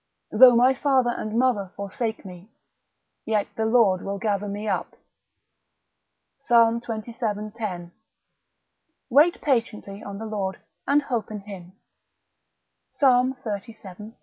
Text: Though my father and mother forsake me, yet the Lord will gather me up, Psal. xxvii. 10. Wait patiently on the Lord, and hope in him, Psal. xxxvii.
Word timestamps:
Though 0.31 0.55
my 0.55 0.73
father 0.73 1.11
and 1.15 1.37
mother 1.37 1.71
forsake 1.75 2.25
me, 2.25 2.49
yet 3.23 3.49
the 3.55 3.67
Lord 3.67 4.01
will 4.01 4.17
gather 4.17 4.47
me 4.47 4.67
up, 4.67 4.95
Psal. 6.41 6.81
xxvii. 6.83 7.51
10. 7.53 7.91
Wait 9.11 9.41
patiently 9.43 10.01
on 10.01 10.17
the 10.17 10.25
Lord, 10.25 10.59
and 10.87 11.03
hope 11.03 11.29
in 11.29 11.41
him, 11.41 11.73
Psal. 12.91 13.37
xxxvii. 13.43 14.15